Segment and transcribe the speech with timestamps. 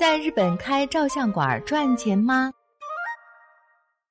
[0.00, 2.50] 在日本开照相馆赚钱吗？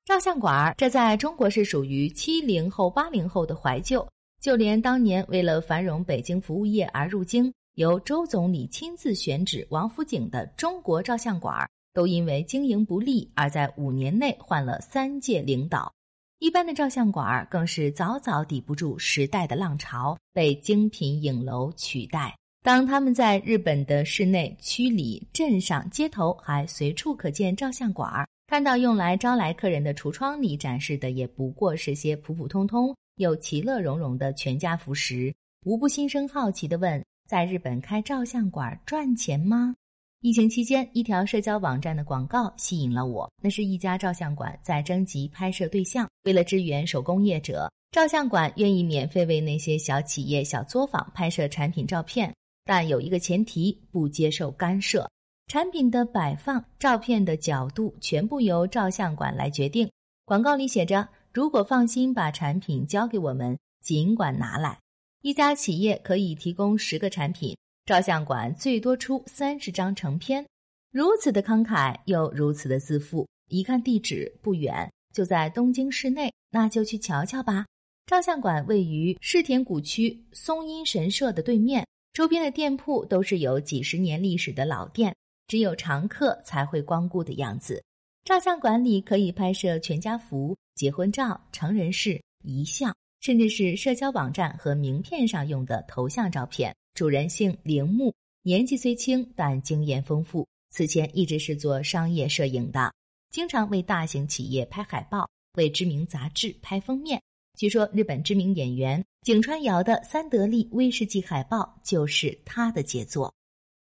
[0.05, 4.07] 照相馆这在中国是属于七零后、八零后的怀旧。
[4.39, 15.91] 就连当年为了繁荣北京服务业而入京，由周总理亲自选址王府井的中国照相馆，都因为经营不利而在五年内换了三届领导。
[16.37, 22.35] 一般的照相馆更是早早抵不住时代的浪潮，被精品影楼取代。
[22.61, 35.33] 当他们在日本的市内、区里、镇上、街头还随处可见照相馆儿，看到用来招来客人的橱窗里展示的也不过是些普普通通又其乐融融的全家福时，
[35.65, 39.73] 无不心生好奇地问：在日本开照相馆赚钱吗？
[40.21, 52.33] 疫情期间，一条社交网站的广告吸引了我，那是一家照相馆在征集拍摄对象，为了支援手工业者，照相馆愿意免费为那些小企业、小作坊拍摄产品照片。
[52.69, 55.09] 但有一个前提，不接受干涉。
[55.47, 59.89] 产品的摆放、照片的角度，全部由照相馆来决定。
[60.23, 64.77] 广告里写着：“如果放心把产品交给我们，尽管拿来。”
[65.23, 67.57] 一家企业可以提供十个产品，
[67.87, 70.45] 照相馆最多出三十张成片。
[70.91, 73.27] 如此的慷慨，又如此的自负。
[73.47, 77.65] 一看地址不远，就在东京市内，那就去瞧瞧吧。
[78.05, 81.83] 照相馆位于世田谷区松阴神社的对面。
[82.13, 85.15] 周边的店铺都是有几十年历史的老店，
[85.47, 87.81] 只有常客才会光顾的样子。
[88.25, 96.75] 照相馆里可以拍摄全家福、结婚照、成人式、遗像，甚至是社交网站和名片上用的头像照片。
[96.93, 98.13] 主人姓铃木，
[98.43, 100.45] 年纪虽轻，但经验丰富。
[100.71, 102.93] 此前一直是做商业摄影的，
[103.31, 107.21] 经常为大型企业拍海报，为知名杂志拍封面。
[107.57, 113.33] 据说日本知名演员井川遥的三得利威士忌海报就是他的杰作。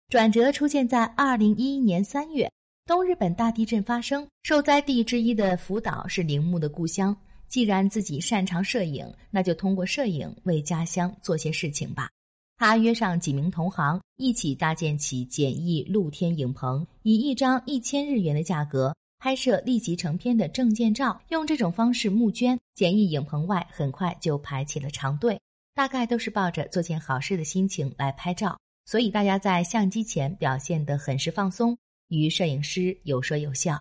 [0.07, 2.49] 转折出现在二零一一年三月，
[2.85, 7.15] 东日本大地震发生，受灾地之一的福岛是铃木的故乡。
[7.49, 12.09] 既然自己擅长摄影，那就通过摄影为家乡做些事情吧。
[12.57, 18.95] 他约上几名同行，一起搭建起简易露天影棚，以一张一千日元的价格。
[19.19, 22.57] 拍摄立即成片的证件照，用这种方式募捐。
[22.73, 25.37] 简易影棚外很快就排起了长队，
[25.75, 31.77] 大概都是抱着做件好事的心情来拍照，所以大家在相机前表现得很是放松，
[32.07, 33.77] 与摄影师有说有笑。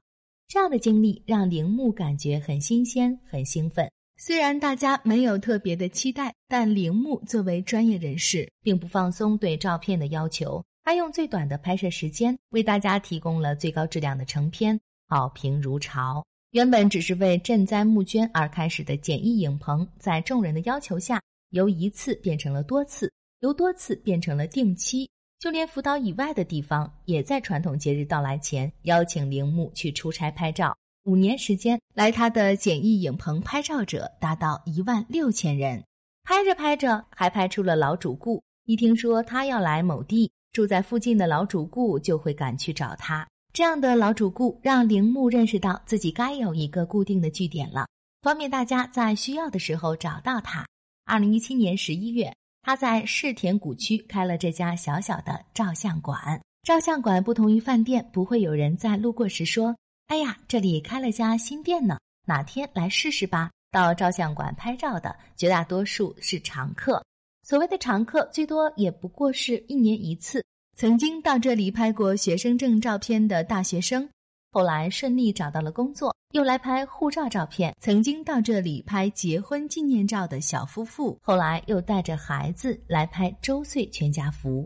[0.49, 3.89] 这样的经历让铃木感觉很新鲜、很兴奋。
[4.17, 14.81] 虽然大家没有特别的期待，但铃木作为专业人士，并不放松对照片的要求，他用最短的拍摄时间为大家提供了最高质量的成片。
[15.09, 16.25] 好评如潮。
[16.53, 21.21] 原本只是为赈灾募捐而开始的简易影棚，在众人的要求下，
[21.51, 25.09] 由一次变成了多次，由多次变成了定期。
[25.39, 30.77] 就连福岛以外的地方，也在传统节日到来前邀请铃木去出差拍照。
[31.05, 35.85] 五年时间，来他的简易影棚拍照者达到一万六千人。
[36.25, 38.43] 拍着拍着，还拍出了老主顾。
[38.65, 43.27] 一听说他要来某地，住在附近的老主顾就会赶去找他。
[43.53, 47.87] 这样的老主顾让铃木认识到自己该有一个固定的据点了，
[48.23, 50.67] 方便大家在需要的时候找到他。
[51.05, 52.33] 二零一七年十一月，
[52.63, 56.41] 他在世田谷区开了这家小小的照相馆。
[56.63, 59.75] 照相馆不同于饭店，不会有人在路过时说
[60.09, 67.05] ：“哎呀，这里开了家新店呢，哪天来试试吧。”到照相馆拍照的绝大多数是常客，
[67.43, 70.45] 所谓的常客，最多也不过是一年一次。
[70.79, 74.09] 曾经到这里拍过学生证照片的大学生，
[74.53, 84.65] 后来顺利找到了工作，又来拍护照照片；曾经到这里拍结婚纪念照的小夫妇，后来又带着孩子来拍周岁全家福。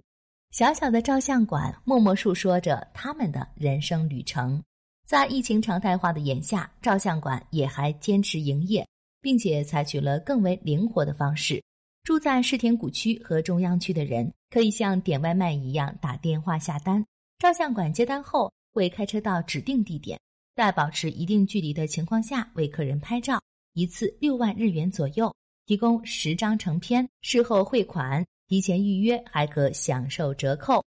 [0.51, 4.63] 小小的照相馆，默默述说着他们的人生旅程。
[5.07, 8.87] 在疫情常态化的眼下，照相馆也还坚持营业，
[9.23, 11.63] 并且采取了更为灵活的方式。
[12.05, 17.03] 住在世田谷区和中央区的人，可以像点外卖一样打电话下单。
[17.39, 20.21] 照相馆接单后，会开车到指定地点，
[20.55, 23.41] 在保持一定距离的情况下为客人拍照，
[23.73, 25.35] 一次六万日元左右，
[25.65, 30.85] 提供十张成片，事后汇款，提前预约还可享受折扣。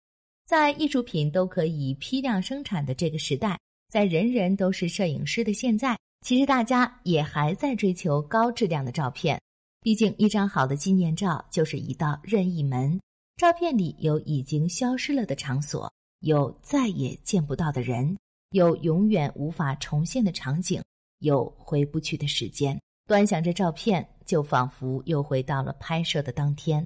[0.46, 3.58] 在艺术品都可以批量生产的这个时代，
[3.90, 9.38] 在人人都是摄影师的现在，其实大家也还在追求高质量的照片。
[9.82, 12.98] 毕竟，一张好的纪念照就是一道任意门。
[13.38, 15.88] 照片里有已经消失了的场所，
[16.22, 18.18] 有再也见不到的人，
[18.50, 20.82] 有永远无法重现的场景，
[21.20, 22.76] 有回不去的时间。
[23.06, 26.84] 端详着照片，就仿佛又回到了拍摄的当天。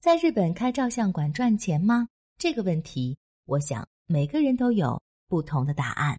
[0.00, 2.08] 在日本开照相馆赚钱吗？
[2.38, 3.86] 这个问题，我想。
[4.06, 6.18] 每个人都有不同的答案。